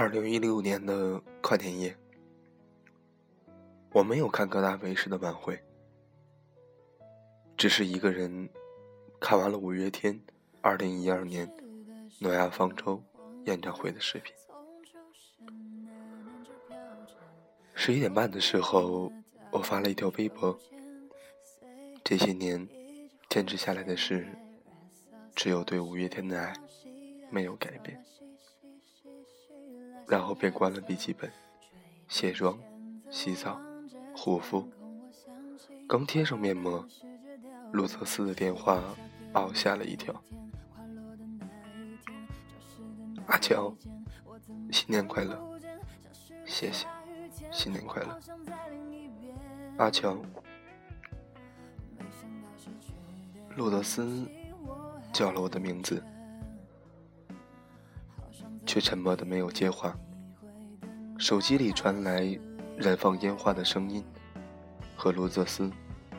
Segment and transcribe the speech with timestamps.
[0.00, 1.96] 二零一六年的跨年夜，
[3.90, 5.60] 我没有看各大卫视的晚会，
[7.56, 8.48] 只是一个人
[9.18, 10.20] 看完了五月天
[10.60, 11.52] 二零一二年
[12.20, 13.02] 诺亚方舟
[13.46, 14.32] 演唱会的视频。
[17.74, 19.12] 十一点半的时候，
[19.50, 20.56] 我发了一条微博。
[22.04, 22.68] 这些年
[23.28, 24.28] 坚持下来的事，
[25.34, 26.54] 只有对五月天的爱
[27.32, 28.00] 没有改变。
[30.08, 31.30] 然后便关了笔记本，
[32.08, 32.58] 卸妆、
[33.10, 33.60] 洗澡、
[34.16, 34.66] 护肤，
[35.86, 36.82] 刚贴上面膜，
[37.72, 38.82] 路泽斯的电话
[39.32, 40.14] 把我吓了一跳。
[43.26, 43.70] 阿乔，
[44.72, 45.38] 新年快乐！
[46.46, 46.86] 谢谢，
[47.52, 48.18] 新年快乐。
[49.76, 50.16] 阿乔，
[53.54, 54.26] 路德斯
[55.12, 56.02] 叫了我的名字。
[58.68, 59.96] 却沉默的没有接话。
[61.16, 62.38] 手机里传来
[62.76, 64.04] 燃放烟花的声音
[64.94, 65.72] 和罗泽斯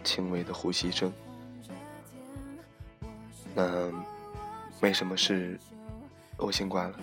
[0.03, 1.13] 轻微的呼吸声。
[3.53, 3.91] 那
[4.81, 5.59] 没什么事，
[6.37, 6.99] 我先挂了。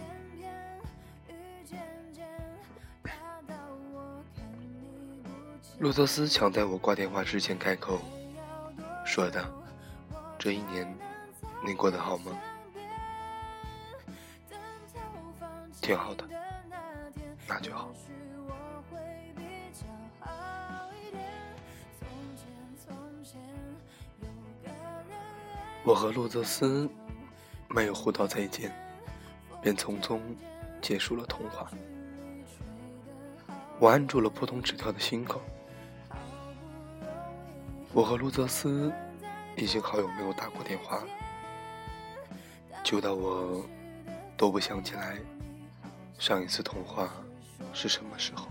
[5.78, 8.00] 罗泽斯抢在我挂电话之前开口，
[9.04, 9.42] 说道
[10.36, 10.92] ：“这一年
[11.64, 12.32] 你过得好吗？”
[15.86, 16.28] 挺好的，
[17.46, 17.94] 那就好。
[25.84, 26.90] 我和洛泽斯
[27.68, 28.72] 没有互道再见，
[29.62, 30.20] 便匆匆
[30.82, 31.70] 结束了通话。
[33.78, 35.40] 我按住了扑通纸条的心口。
[37.92, 38.92] 我和路泽斯
[39.56, 41.06] 已经好久没有打过电话了，
[42.82, 43.64] 久到我
[44.36, 45.16] 都不想起来。
[46.18, 47.10] 上一次通话
[47.72, 48.48] 是什么时候？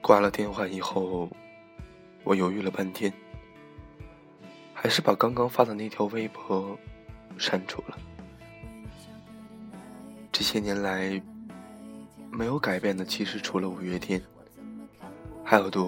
[0.00, 1.30] 挂了电话以后，
[2.24, 3.10] 我犹豫了半天，
[4.74, 6.78] 还是把刚刚发的那条微博
[7.38, 7.98] 删除了。
[10.30, 11.22] 这些年来，
[12.30, 14.20] 没有改变的，其实除了五月天，
[15.42, 15.82] 还有对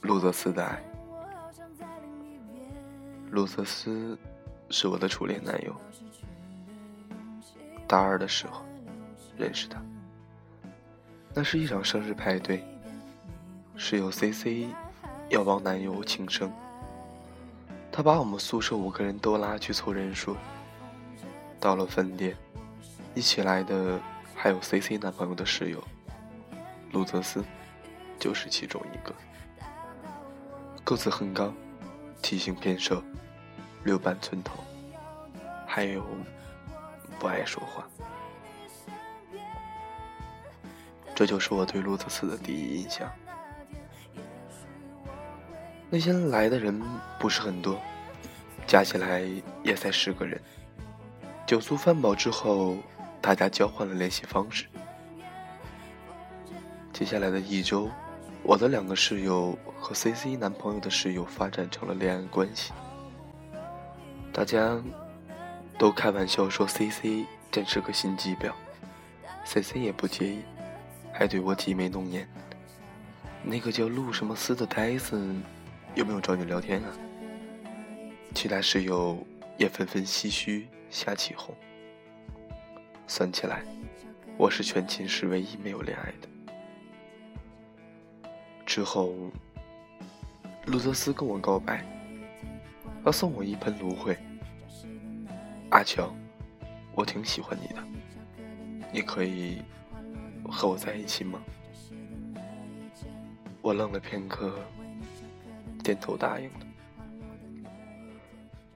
[0.00, 0.82] 路泽斯的爱。
[3.30, 4.18] 路泽斯
[4.70, 5.74] 是我的初恋男友，
[7.86, 8.64] 大二的时候
[9.36, 9.80] 认识他。
[11.32, 12.64] 那是一场生日派对，
[13.76, 14.68] 室友 C C
[15.28, 16.50] 要帮男友庆生，
[17.92, 20.36] 他把我们宿舍五个人都拉去凑人数。
[21.60, 22.36] 到了分店，
[23.14, 24.00] 一起来的
[24.34, 25.80] 还有 C C 男朋友的室友，
[26.90, 27.44] 路泽斯
[28.18, 29.14] 就是其中一个，
[30.82, 31.52] 个子很高，
[32.20, 33.02] 体型偏瘦。
[33.82, 34.62] 六瓣寸头，
[35.66, 36.04] 还有
[37.18, 37.88] 不爱说话，
[41.14, 43.10] 这就是我对路泽斯的第一印象。
[45.88, 46.78] 那天来的人
[47.18, 47.80] 不是很多，
[48.66, 49.22] 加起来
[49.62, 50.38] 也才十个人。
[51.46, 52.76] 酒足饭饱之后，
[53.22, 54.66] 大家交换了联系方式。
[56.92, 57.90] 接下来的一周，
[58.42, 62.72] 我的两个室友和 C C 男朋友的室友发展成了恋爱关系。
[64.32, 64.80] 大家
[65.78, 68.52] 都开玩笑说：“C C 真是个心机婊。
[69.44, 70.40] ”C C 也不介意，
[71.12, 72.28] 还对我挤眉弄眼。
[73.42, 75.18] 那个叫陆什么思的呆子，
[75.94, 76.88] 有没有找你聊天啊？
[78.34, 79.18] 其他室友
[79.56, 81.54] 也纷纷唏嘘，瞎起哄。
[83.06, 83.62] 算起来，
[84.36, 86.28] 我是全寝室唯一没有恋爱的。
[88.70, 89.12] 之后，
[90.66, 91.84] 路泽斯跟我告白。
[93.04, 94.16] 要送我一盆芦荟，
[95.70, 96.14] 阿乔，
[96.94, 97.82] 我挺喜欢你的，
[98.92, 99.60] 你可以
[100.48, 101.42] 和我在一起吗？
[103.60, 104.56] 我愣了片刻，
[105.82, 106.66] 点头答应了。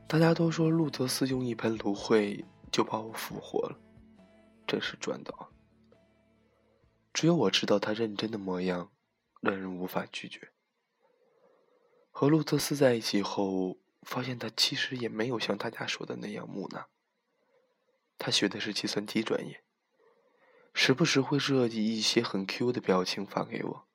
[0.09, 3.79] 大家都说路泽斯用一盆芦荟就把我复活了，
[4.67, 5.51] 真是赚到。
[7.13, 8.91] 只有我知道他认真的模样，
[9.45, 10.51] 让人无法拒绝。
[12.11, 13.79] 和路特斯在一起后。
[14.07, 16.91] 发现他其实也没有像大家说的那样木讷。
[18.19, 19.65] 他学的是计算机专业，
[20.75, 23.89] 时不时会设计一些很 Q 的表情发给我，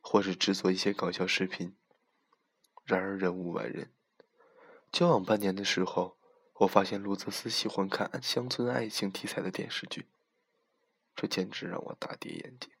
[0.00, 1.76] 或者制作一些搞笑视频。
[2.84, 3.92] 然而人无完人。
[4.90, 6.18] 交往半年的时候，
[6.54, 10.08] 我发现路泽斯喜欢看乡村爱情题材的电视剧，
[11.14, 12.72] 这简直让我大跌眼镜。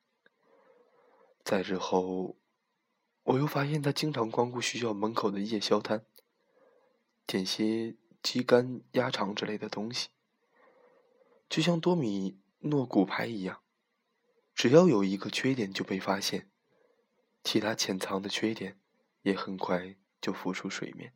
[1.44, 2.36] 再之后，
[3.22, 6.04] 我又发现他经常光顾学校门口的夜宵摊。
[7.26, 10.08] 点些鸡肝、鸭肠之类的东西，
[11.48, 13.60] 就像多米诺骨牌一样，
[14.54, 16.50] 只要有一个缺点就被发现，
[17.44, 18.80] 其他潜藏的缺点
[19.20, 21.12] 也很快就浮出水面。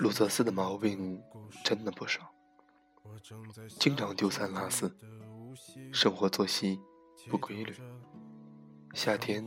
[0.00, 1.22] 鲁泽斯的毛病
[1.62, 2.32] 真的不少，
[3.78, 4.90] 经常丢三落四，
[5.92, 6.80] 生活作息
[7.28, 7.74] 不规律，
[8.94, 9.44] 夏天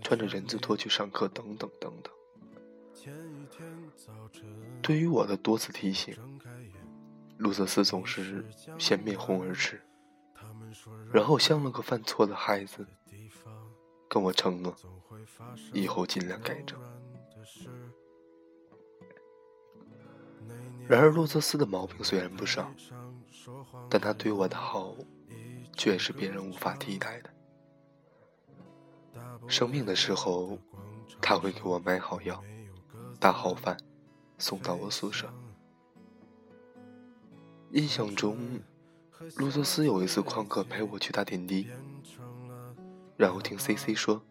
[0.00, 2.10] 穿着人字拖去上课，等等等等。
[4.80, 6.16] 对于我的多次提醒，
[7.36, 8.46] 鲁泽斯总是
[8.78, 9.82] 先面红耳赤，
[11.12, 12.86] 然后像了个犯错的孩子，
[14.08, 14.74] 跟我承诺
[15.74, 16.80] 以后尽量改正。
[20.92, 22.70] 然而，洛泽斯的毛病虽然不少，
[23.88, 24.94] 但他对我的好，
[25.74, 27.30] 却是别人无法替代的。
[29.48, 30.58] 生病的时候，
[31.18, 32.44] 他会给我买好药、
[33.18, 33.74] 打好饭，
[34.36, 35.32] 送到我宿舍。
[37.70, 38.60] 印象中，
[39.36, 41.70] 洛泽斯有一次旷课陪我去打点滴，
[43.16, 44.22] 然后听 C C 说，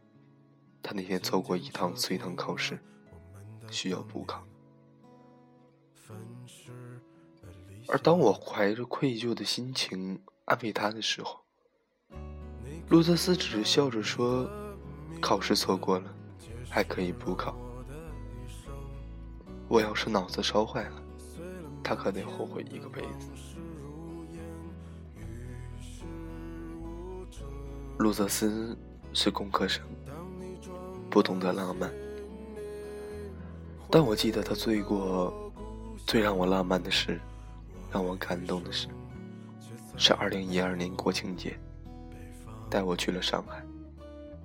[0.83, 2.77] 他那天错过一趟随堂考试，
[3.71, 4.45] 需要补考。
[7.91, 11.41] 而当我怀着愧疚的心情安慰他的时候，
[12.87, 14.49] 路泽斯只是笑着说
[15.19, 16.09] ：“考试错过了，
[16.69, 17.53] 还可以补考。
[19.67, 21.03] 我要是脑子烧坏了，
[21.83, 23.29] 他可得后悔一个辈子。”
[27.99, 28.77] 路泽斯
[29.11, 29.83] 是工科生，
[31.09, 31.91] 不懂得浪漫，
[33.89, 35.51] 但我记得他做过
[36.07, 37.19] 最让我浪漫的事。
[37.91, 38.87] 让我感动的是，
[39.97, 41.59] 是二零一二年国庆节，
[42.69, 43.61] 带我去了上海，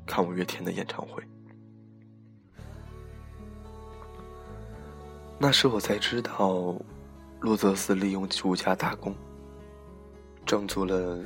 [0.04, 1.22] 看五月天的演唱会。
[5.38, 6.74] 那时我才知道，
[7.38, 9.14] 陆泽斯利用暑假打工，
[10.44, 11.18] 挣足了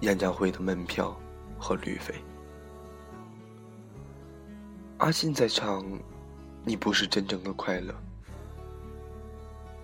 [0.00, 1.16] 演唱会的门票
[1.60, 2.14] 和旅费。
[4.96, 5.84] 阿信在唱
[6.64, 7.92] 《你不是真正的快乐》，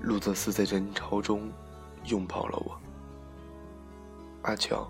[0.01, 1.49] 陆泽斯在人潮中。
[2.07, 2.79] 拥抱了我，
[4.43, 4.87] 阿乔，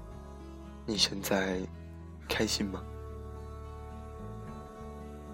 [0.84, 1.60] 你现在
[2.28, 2.82] 开心吗？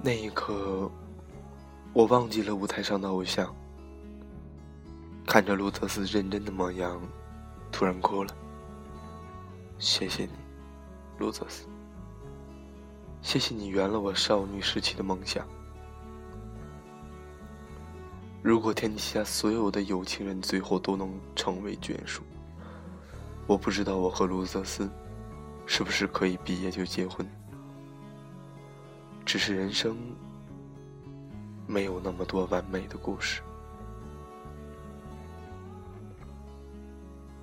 [0.02, 0.90] 那一刻，
[1.92, 3.54] 我忘记了舞台上的偶像，
[5.26, 7.00] 看着路泽斯认真的模样，
[7.72, 8.34] 突然哭了。
[9.78, 10.32] 谢谢你，
[11.18, 11.66] 路泽斯，
[13.22, 15.46] 谢谢你圆了我少女时期的梦想。
[18.42, 22.22] 如果天底下所有的有情人最后都能成为眷属，
[23.46, 24.90] 我不知道我和卢泽斯
[25.66, 27.26] 是不是可以毕业就结婚。
[29.26, 29.96] 只是人生
[31.66, 33.42] 没有那么多完美的故事。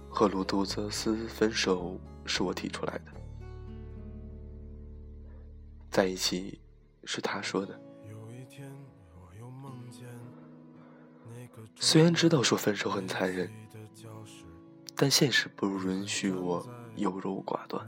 [0.09, 1.95] 和卢杜泽斯分手
[2.25, 3.11] 是我提出来的，
[5.91, 6.59] 在一起
[7.03, 7.79] 是他说的。
[11.75, 13.51] 虽然知道说分手很残忍，
[14.95, 17.87] 但现实不允许我优柔寡断。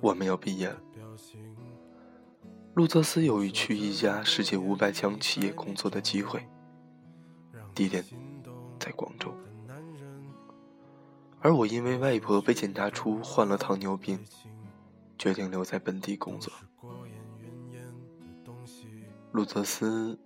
[0.00, 0.80] 我们要毕业了，
[2.74, 6.46] 路泽斯有一去一家世界五百强企业工作的机会，
[7.74, 8.04] 地点
[8.78, 9.34] 在广州，
[11.40, 14.18] 而我因为外婆被检查出患了糖尿病，
[15.18, 16.52] 决定留在本地工作。
[19.32, 20.18] 路泽斯。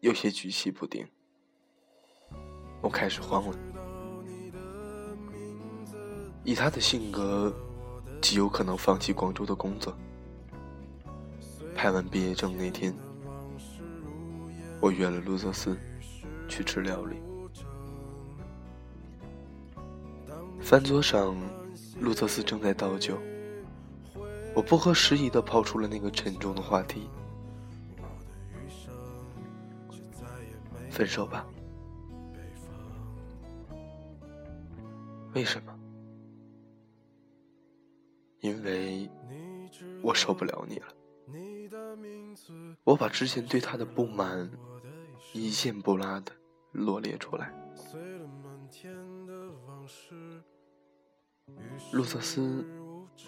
[0.00, 1.06] 有些举棋不定，
[2.80, 3.58] 我开始慌了。
[6.42, 7.54] 以他的性格，
[8.22, 9.94] 极有可能放弃广州的工作。
[11.74, 12.94] 拍完毕业证那天，
[14.80, 15.76] 我约了路泽斯
[16.48, 17.16] 去吃料理。
[20.62, 21.36] 饭桌上，
[22.00, 23.18] 路泽斯正在倒酒，
[24.54, 27.10] 我不合时宜的抛出了那个沉重的话题。
[31.00, 31.46] 分手吧。
[35.32, 35.74] 为什么？
[38.40, 39.08] 因为
[40.02, 40.88] 我受不了你了。
[42.84, 44.50] 我把之前对他的不满
[45.32, 46.32] 一件不拉的
[46.72, 47.50] 罗列出来。
[51.92, 52.62] 路泽斯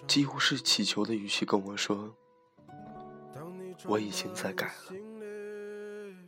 [0.05, 2.15] 几乎是乞求的语气跟我说
[3.89, 4.95] ：“我已经在改了。”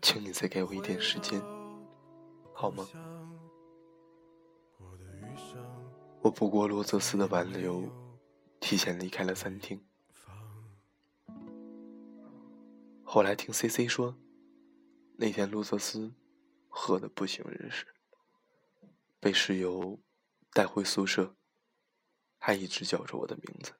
[0.05, 1.41] 请你再给我一点时间，
[2.53, 2.87] 好吗？
[6.21, 7.89] 我不过罗泽斯的挽留，
[8.59, 9.83] 提前离开了餐厅。
[13.03, 14.15] 后来听 C C 说，
[15.17, 16.13] 那天罗泽斯
[16.67, 17.87] 喝得不省人事，
[19.19, 19.99] 被室友
[20.51, 21.35] 带回宿舍，
[22.37, 23.73] 还一直叫着我的名字。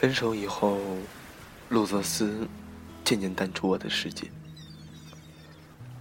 [0.00, 0.78] 分手以后，
[1.68, 2.48] 路泽斯
[3.04, 4.30] 渐渐淡出我的世界。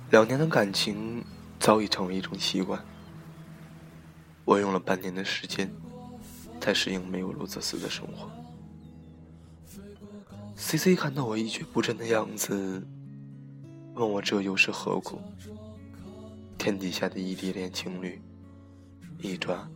[0.10, 1.22] 两年的感情
[1.60, 2.82] 早已成为一种习惯。
[4.46, 5.70] 我用了半年的时间，
[6.62, 8.32] 才适应没有路泽斯的生活。
[10.56, 12.82] C C 看到我一蹶不振的样子，
[13.96, 15.20] 问我这又是何苦？
[16.58, 18.22] 天底下的异地恋情侣，
[19.18, 19.70] 一抓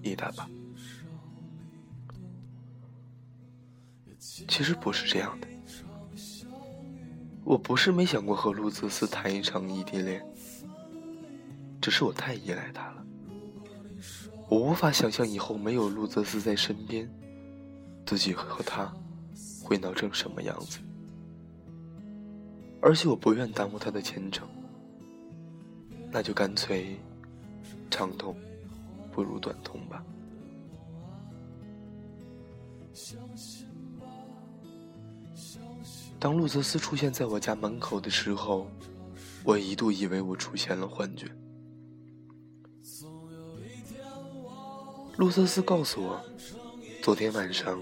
[0.00, 0.48] 一大把。
[4.46, 5.48] 其实不是这样的，
[7.44, 10.24] 我不是没想过和路泽斯谈一场异地恋，
[11.80, 13.04] 只是我太依赖他了，
[14.48, 17.08] 我无法想象以后没有路泽斯在身边，
[18.06, 18.92] 自己和他
[19.62, 20.78] 会闹成什么样子，
[22.80, 24.46] 而且我不愿耽误他的前程，
[26.10, 26.96] 那就干脆
[27.90, 28.36] 长痛
[29.10, 30.04] 不如短痛吧。
[36.20, 38.66] 当路泽斯出现在我家门口的时候，
[39.44, 41.28] 我一度以为我出现了幻觉。
[45.16, 46.20] 路泽斯告诉我，
[47.02, 47.80] 昨天晚上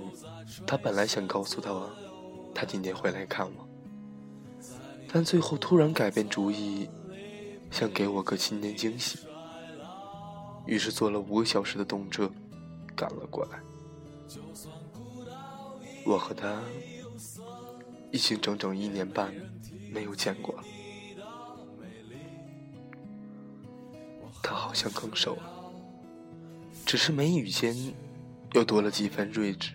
[0.66, 1.90] 他本来想告诉他，
[2.54, 3.68] 他今天会来看我，
[5.10, 6.88] 但最后突然改变主意，
[7.70, 9.20] 想给我个新年惊喜，
[10.66, 12.30] 于是坐了五个小时的动车
[12.94, 13.60] 赶了过来。
[16.04, 16.60] 我和他。
[18.10, 19.32] 已经整整一年半
[19.92, 20.64] 没有见过了，
[24.42, 25.42] 他好像更瘦了，
[26.84, 27.74] 只是眉宇间
[28.52, 29.72] 又多了几分睿智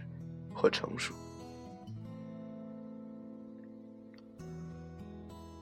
[0.53, 1.13] 和成熟。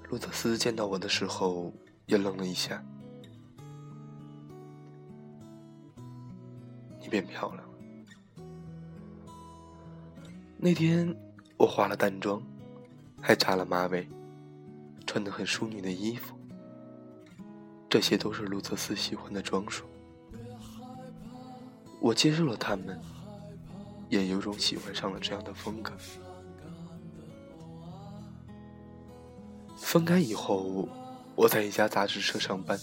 [0.09, 1.73] 路泽斯见到我的时候
[2.05, 2.83] 也愣了一下
[7.01, 7.69] ：“你变漂亮了。”
[10.57, 11.15] 那天
[11.57, 12.41] 我化了淡妆。
[13.21, 14.07] 还扎了马尾，
[15.05, 16.35] 穿得很淑女的衣服，
[17.89, 19.85] 这些都是路泽斯喜欢的装束。
[21.99, 22.99] 我接受了他们，
[24.07, 25.93] 也有种喜欢上了这样的风格。
[29.75, 30.87] 分开以后，
[31.35, 32.79] 我在一家杂志社上班，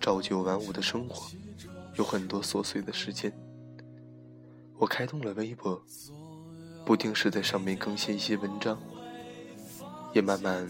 [0.00, 1.30] 朝九晚五的生活，
[1.96, 3.32] 有很多琐碎的时间。
[4.76, 5.82] 我开通了微博，
[6.84, 8.78] 不定时在上面更新一些文章。
[10.18, 10.68] 也慢慢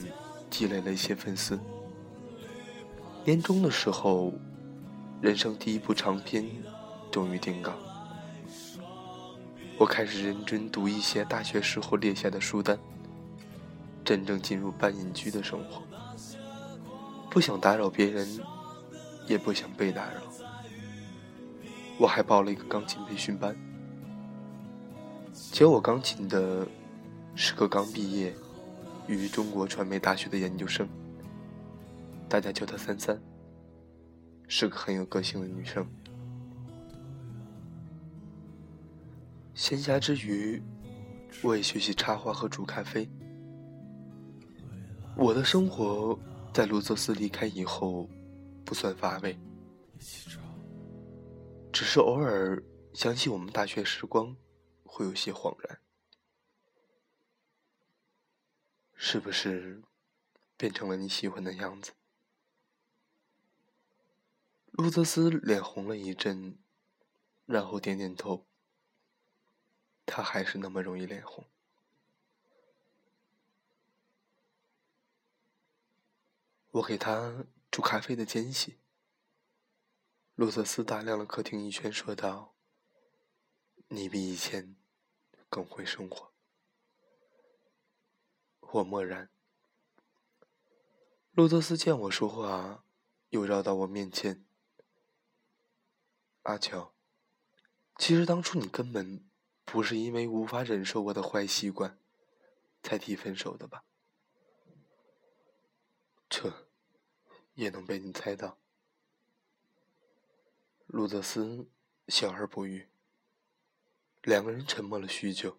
[0.51, 1.59] 积累了一些粉丝。
[3.25, 4.31] 年终的时候，
[5.23, 6.47] 人生第一部长篇
[7.11, 7.73] 终于定稿。
[9.79, 12.79] 我开始认真读一些大学时候列下的书单，
[14.05, 15.83] 真正进入半隐居的生活。
[17.31, 18.29] 不想打扰别人，
[19.27, 20.21] 也不想被打扰。
[21.99, 23.57] 我还报了一个钢琴培训班。
[25.53, 26.67] 教我钢琴的
[27.35, 28.35] 是个刚毕业。
[29.15, 30.89] 于中国传媒大学的研究生，
[32.29, 33.21] 大家叫她三三，
[34.47, 35.87] 是个很有个性的女生。
[39.55, 40.63] 闲暇之余，
[41.43, 43.09] 我也学习插花和煮咖啡。
[45.17, 46.17] 我的生活
[46.53, 48.09] 在卢泽斯离开以后，
[48.65, 49.37] 不算乏味，
[51.73, 52.63] 只是偶尔
[52.93, 54.37] 想起我们大学时光，
[54.85, 55.79] 会有些恍然。
[59.01, 59.85] 是不是
[60.57, 61.93] 变成了你喜欢的样子？
[64.73, 66.59] 路泽斯脸红了一阵，
[67.47, 68.45] 然后点点头。
[70.05, 71.45] 他还是那么容易脸红。
[76.73, 78.79] 我给他煮咖啡的间隙，
[80.35, 82.57] 路泽斯打量了客厅一圈，说道
[83.89, 84.75] ：“你比以前
[85.49, 86.33] 更会生活。”
[88.71, 89.31] 我默然。
[91.33, 92.85] 路德斯见我说话，
[93.31, 94.45] 又绕到我面前。
[96.43, 96.95] 阿乔，
[97.97, 99.27] 其实当初你根本
[99.65, 101.99] 不是因为无法忍受我的坏习惯，
[102.83, 103.85] 才提分手的吧？
[106.29, 106.69] 这
[107.55, 108.59] 也能被你猜到。
[110.87, 111.69] 路德斯
[112.09, 112.89] 笑而不语。
[114.23, 115.59] 两个人沉默了许久。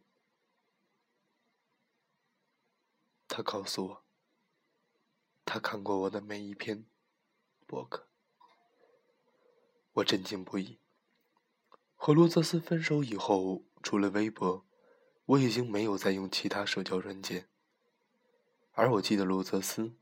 [3.31, 4.05] 他告诉我，
[5.45, 6.85] 他看过我的每一篇
[7.67, 8.09] 博客，
[9.93, 10.79] 我震惊不已。
[11.95, 14.65] 和罗泽斯分手以后，除了微博，
[15.25, 17.47] 我已经没有再用其他社交软件。
[18.71, 19.95] 而我记得罗泽斯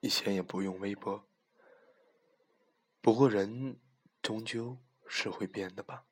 [0.00, 1.28] 以前也不用微博。
[3.00, 3.78] 不过人
[4.20, 6.06] 终究是会变的吧。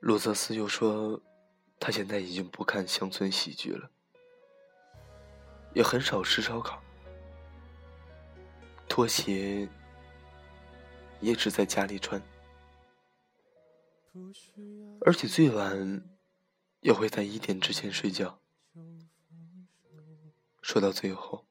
[0.00, 1.20] 罗泽斯又说，
[1.78, 3.90] 他现在已经不看乡村喜剧了，
[5.74, 6.82] 也很少吃烧烤，
[8.88, 9.68] 拖鞋
[11.20, 12.20] 也只在家里穿，
[15.04, 16.02] 而且最晚
[16.80, 18.40] 也会在一点之前睡觉。
[20.62, 21.44] 说到最后，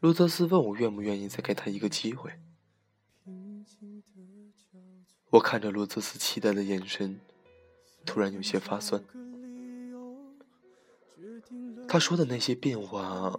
[0.00, 2.38] 罗泽斯问我愿不愿意再给他一个机会。
[5.30, 7.20] 我看着罗泽斯期待的眼神，
[8.06, 9.02] 突然有些发酸。
[11.86, 13.38] 他说的那些变化，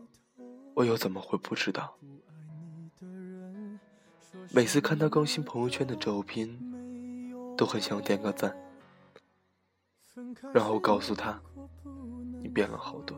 [0.75, 1.97] 我又怎么会不知道？
[4.51, 6.47] 每次看他更新朋友圈的照片，
[7.57, 8.55] 都很想点个赞，
[10.53, 11.41] 然后告诉他，
[12.41, 13.17] 你变了好多。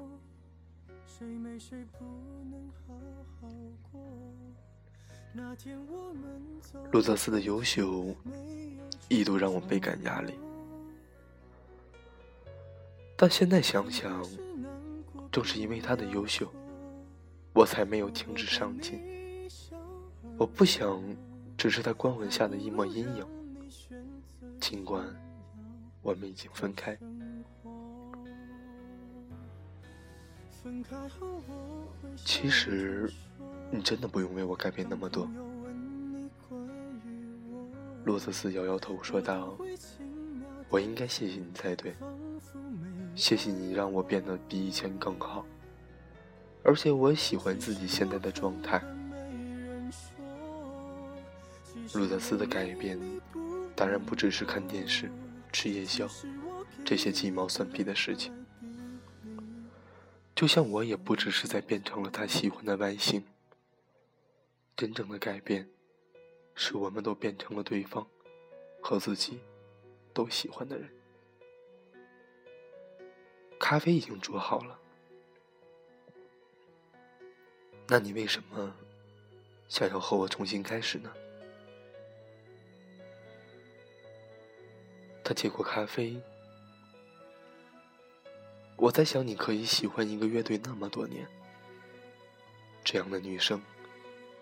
[6.92, 8.14] 路泽斯的优秀
[9.08, 10.34] 一度让我倍感压力，
[13.16, 14.26] 但现在想想，
[15.32, 16.52] 正是因为他的优秀，
[17.54, 19.00] 我才没有停止上进。
[20.38, 21.02] 我不想
[21.58, 23.26] 只是他光环下的一抹阴影，
[24.60, 25.06] 尽管
[26.02, 26.98] 我们已经分开。
[32.24, 33.12] 其实，
[33.72, 35.30] 你真的不用为我改变那么多。
[38.04, 39.58] 洛泽斯摇摇头说道
[40.70, 41.96] ：“我应该谢谢你才对，
[43.16, 45.46] 谢谢你让我变得比以前更好，
[46.64, 48.82] 而且我喜欢自己现在的状态。”
[51.94, 53.00] 路泽斯的改变，
[53.76, 55.12] 当然不只是看电视、
[55.52, 56.08] 吃夜宵
[56.86, 58.34] 这些鸡毛蒜皮的事情。
[60.42, 63.24] 就像我也不只是在变成了他喜欢的外形，
[64.76, 65.70] 真正的改变，
[66.56, 68.08] 是我们都变成了对方
[68.82, 69.40] 和自己
[70.16, 70.90] 都喜欢的人。
[73.60, 74.80] 咖啡已经煮好了，
[77.88, 78.76] 那你为什么
[79.68, 81.14] 想要和我重新开始呢？
[85.24, 86.20] 他接过咖啡。
[88.82, 91.24] 我在想，你可以喜欢一个乐队那么多年，
[92.84, 93.62] 这样的女生，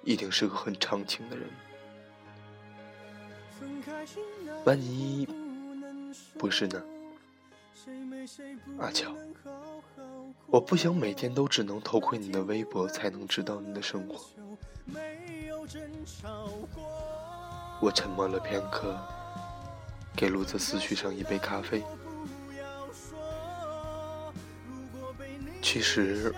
[0.02, 1.50] 一定是个很长情的人。
[4.64, 5.28] 万一
[6.38, 6.82] 不是呢？
[8.80, 9.14] 阿乔，
[10.46, 14.22] 我不想每天都只能偷窥你的微博才能知道你的生活。
[17.82, 18.98] 我沉默了片刻，
[20.16, 21.84] 给路泽斯续上一杯咖啡。
[25.62, 26.34] 其实，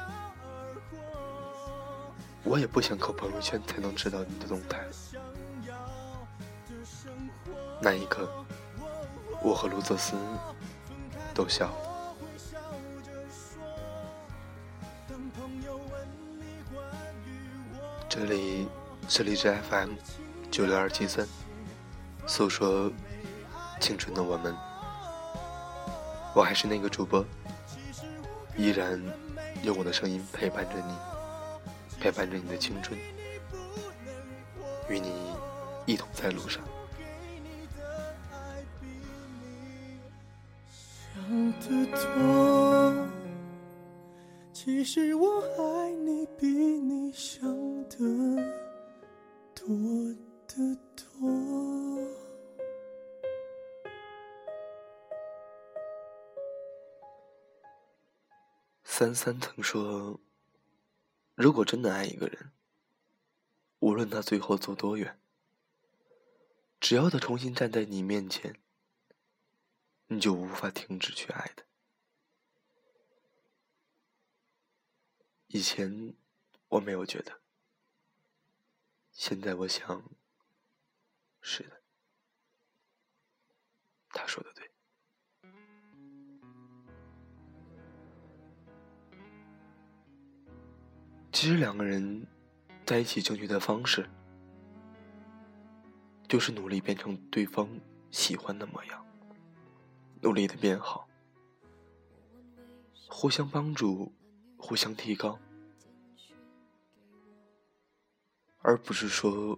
[2.43, 4.79] 我也不想靠朋友圈才能知道你的动态。
[7.81, 8.29] 那一刻，
[9.41, 10.15] 我和卢泽斯
[11.33, 11.73] 都笑了。
[18.09, 18.67] 这里
[19.07, 19.91] 是荔枝 FM
[20.51, 21.25] 九六二七三，
[22.27, 22.91] 诉说
[23.79, 24.53] 青春的我们，
[26.35, 27.25] 我还是那个主播。
[28.61, 29.01] 依然
[29.63, 30.93] 用我的声音陪伴着你，
[31.99, 32.95] 陪伴着你的青春，
[34.87, 35.11] 与你
[35.87, 36.63] 一同在路上。
[41.11, 42.93] 想得多，
[44.53, 45.47] 其实我还
[59.01, 60.21] 三三曾说
[61.33, 62.51] ：“如果真的爱一个人，
[63.79, 65.19] 无论他最后走多远，
[66.79, 68.61] 只要他重新站在你面前，
[70.05, 71.65] 你就无法停止去爱的。”
[75.49, 76.13] 以前
[76.67, 77.41] 我没有觉得，
[79.11, 80.03] 现在我想，
[81.41, 81.81] 是的，
[84.09, 84.70] 他说的对。
[91.31, 92.27] 其实两个人
[92.85, 94.07] 在一起争取的方式，
[96.27, 97.67] 就是努力变成对方
[98.11, 99.05] 喜欢的模样，
[100.21, 101.07] 努力的变好，
[103.07, 104.13] 互相帮助，
[104.57, 105.39] 互相提高，
[108.59, 109.57] 而不是说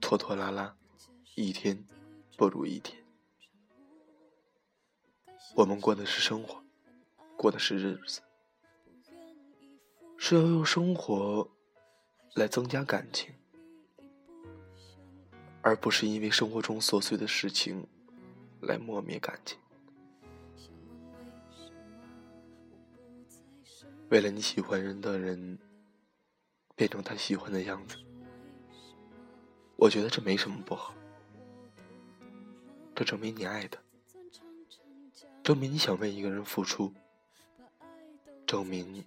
[0.00, 0.76] 拖拖拉拉，
[1.36, 1.86] 一天
[2.36, 3.02] 不如一天。
[5.54, 6.62] 我们过的是生活，
[7.36, 8.20] 过的是日子，
[10.18, 11.48] 是要用生活
[12.34, 13.32] 来增加感情，
[15.62, 17.86] 而不是因为生活中琐碎的事情
[18.60, 19.58] 来磨灭感情。
[24.08, 25.58] 为了你喜欢人的人
[26.74, 27.96] 变成他喜欢的样子，
[29.76, 30.94] 我觉得这没什么不好，
[32.94, 33.78] 这证明你爱的。
[35.42, 36.92] 证明你想为一个人付出，
[38.46, 39.04] 证明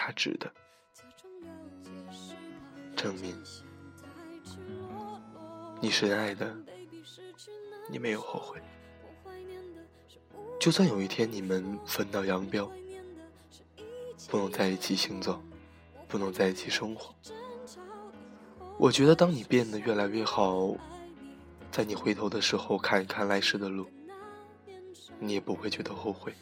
[0.00, 0.48] 他值得，
[2.94, 3.36] 证明
[5.80, 6.56] 你深爱的，
[7.90, 8.62] 你没有后悔。
[10.60, 12.70] 就算有一天你们分道扬镳，
[14.28, 15.42] 不能在一起行走，
[16.06, 17.12] 不能在一起生活，
[18.78, 20.76] 我觉得当你变得越来越好，
[21.72, 23.90] 在你回头的时候看一看来时的路。
[25.18, 26.32] 你也不会觉得后悔，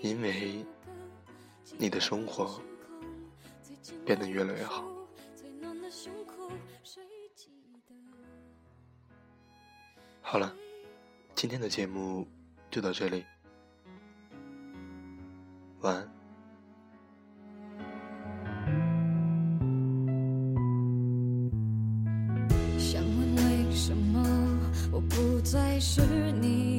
[0.00, 0.64] 因为
[1.78, 2.60] 你的生活
[4.04, 4.84] 变得越来越好。
[10.20, 10.54] 好了，
[11.34, 12.26] 今天的节目
[12.70, 13.22] 就到这里，
[15.80, 16.08] 晚安。
[22.78, 24.22] 想问为什么
[24.90, 26.00] 我不再是
[26.40, 26.71] 你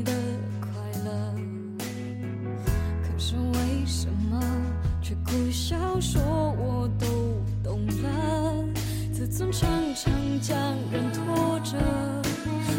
[10.46, 10.58] 将
[10.92, 11.78] 人拖着，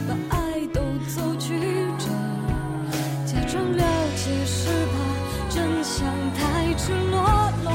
[0.07, 1.59] 把爱都走曲
[1.98, 2.11] 折，
[3.24, 3.83] 假装了
[4.16, 7.22] 解是怕真相太赤裸
[7.64, 7.72] 裸，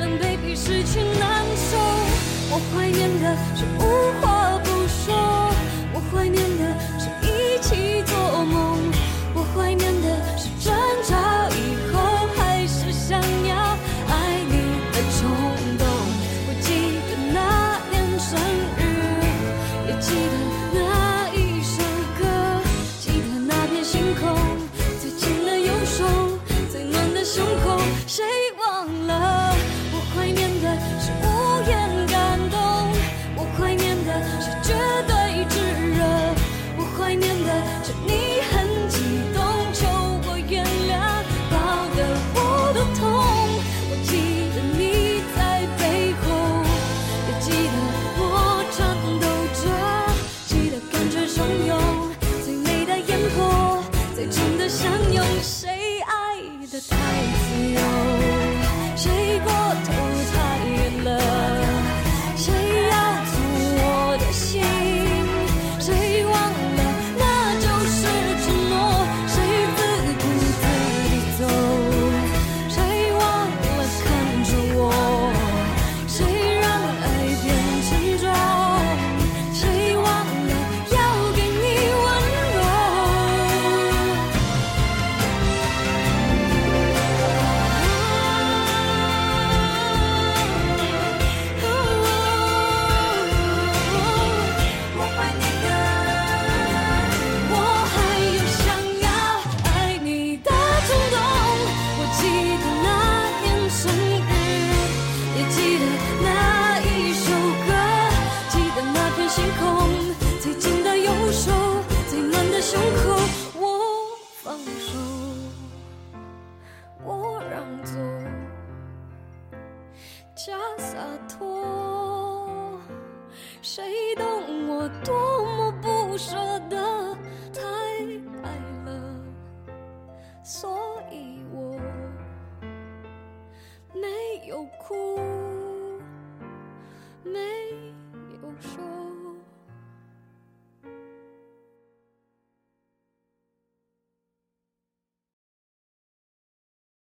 [0.00, 1.78] 狼狈比失去难受。
[2.50, 3.64] 我怀念的是
[54.70, 56.36] 相拥谁爱
[56.70, 56.96] 得太
[57.48, 58.39] 自由？